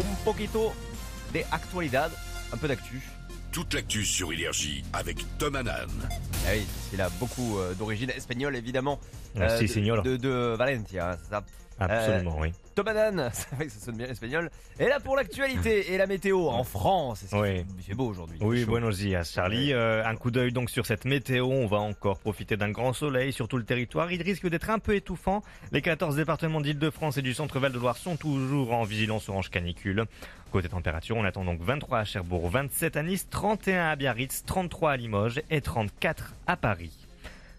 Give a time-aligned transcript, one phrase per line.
[0.00, 0.72] un poquito
[1.32, 2.10] de actualidad,
[2.52, 3.02] un peu d'actu.
[3.52, 5.88] Toute l'actu sur Énergie avec Tom Hanan.
[6.44, 9.00] Ah oui, il a beaucoup euh, d'origine espagnole évidemment.
[9.38, 11.44] Ah, si, de, de, de Valencia, hein, c'est ça.
[11.78, 12.52] Absolument, oui.
[12.74, 14.50] Tomadan, c'est vrai que ça sonne bien espagnol.
[14.78, 17.24] Et là pour l'actualité et la météo en France.
[17.32, 17.64] Oui.
[17.86, 18.38] fait beau aujourd'hui.
[18.40, 19.72] Oui, c'est buenos dias, Charlie.
[19.72, 21.46] Euh, un coup d'œil donc sur cette météo.
[21.46, 24.10] On va encore profiter d'un grand soleil sur tout le territoire.
[24.10, 25.42] Il risque d'être un peu étouffant.
[25.72, 30.04] Les 14 départements d'Île-de-France et du centre-Val de Loire sont toujours en vigilance orange canicule.
[30.52, 34.92] Côté température, on attend donc 23 à Cherbourg, 27 à Nice, 31 à Biarritz, 33
[34.92, 36.92] à Limoges et 34 à Paris.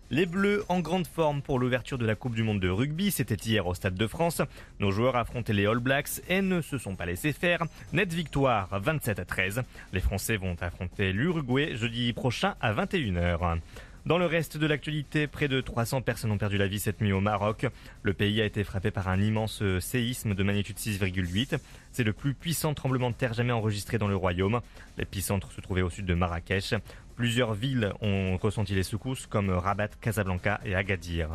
[0.09, 3.36] Les Bleus en grande forme pour l'ouverture de la Coupe du Monde de rugby, c'était
[3.36, 4.42] hier au Stade de France.
[4.80, 7.66] Nos joueurs affrontaient les All Blacks et ne se sont pas laissés faire.
[7.92, 9.64] Nette victoire 27 à 13.
[9.92, 13.59] Les Français vont affronter l'Uruguay jeudi prochain à 21h.
[14.08, 17.12] Dans le reste de l'actualité, près de 300 personnes ont perdu la vie cette nuit
[17.12, 17.68] au Maroc.
[18.04, 21.60] Le pays a été frappé par un immense séisme de magnitude 6,8.
[21.92, 24.62] C'est le plus puissant tremblement de terre jamais enregistré dans le royaume.
[24.98, 26.73] L'épicentre se trouvait au sud de Marrakech.
[27.18, 31.31] Plusieurs villes ont ressenti les secousses comme Rabat, Casablanca et Agadir.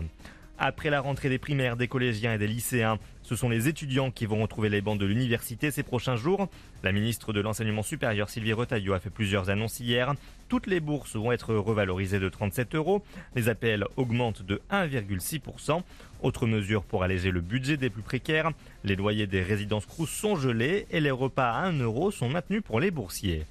[0.57, 4.27] Après la rentrée des primaires, des collégiens et des lycéens, ce sont les étudiants qui
[4.27, 6.49] vont retrouver les bancs de l'université ces prochains jours.
[6.83, 10.15] La ministre de l'Enseignement supérieur, Sylvie Retailleau, a fait plusieurs annonces hier.
[10.49, 13.03] Toutes les bourses vont être revalorisées de 37 euros.
[13.37, 15.83] Les APL augmentent de 1,6%.
[16.23, 18.53] Autre mesure pour alléger le budget des plus précaires,
[18.85, 22.63] les loyers des résidences crous sont gelés et les repas à 1 euro sont maintenus
[22.63, 23.45] pour les boursiers.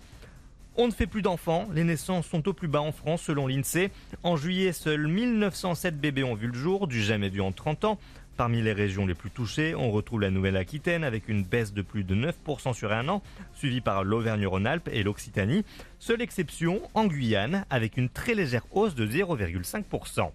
[0.78, 3.92] On ne fait plus d'enfants, les naissances sont au plus bas en France selon l'INSEE.
[4.24, 8.00] En juillet, seuls 1907 bébés ont vu le jour, du jamais vu en 30 ans.
[8.38, 12.06] Parmi les régions les plus touchées, on retrouve la Nouvelle-Aquitaine avec une baisse de plus
[12.06, 13.22] de 9% sur un an,
[13.54, 15.66] suivie par l'Auvergne-Rhône-Alpes et l'Occitanie.
[16.00, 20.32] Seule exception en Guyane avec une très légère hausse de 0,5%.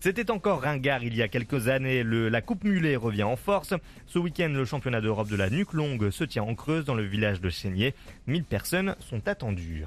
[0.00, 2.04] C'était encore ringard il y a quelques années.
[2.04, 3.74] La Coupe Mulet revient en force.
[4.06, 7.02] Ce week-end, le championnat d'Europe de la nuque longue se tient en Creuse dans le
[7.02, 7.94] village de Chénier.
[8.28, 9.86] 1000 personnes sont attendues.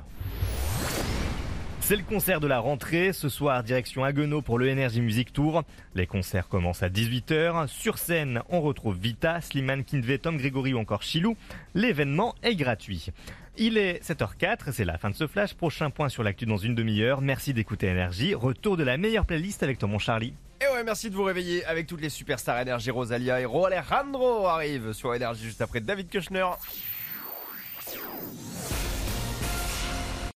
[1.80, 3.14] C'est le concert de la rentrée.
[3.14, 5.64] Ce soir, direction Haguenau pour le Energy Music Tour.
[5.96, 7.68] Les concerts commencent à 18h.
[7.68, 11.38] Sur scène, on retrouve Vita, Slimane Kinvey, Tom Grégory ou encore Chilou.
[11.74, 13.08] L'événement est gratuit.
[13.58, 15.54] Il est 7h04, c'est la fin de ce flash.
[15.54, 17.22] Prochain point sur l'actu dans une demi-heure.
[17.22, 18.34] Merci d'écouter Énergie.
[18.34, 20.34] Retour de la meilleure playlist avec toi mon Charlie.
[20.62, 22.92] Et ouais, merci de vous réveiller avec toutes les superstars énergie.
[22.92, 26.46] Rosalia et Ro Alejandro arrivent sur énergie juste après David Kushner.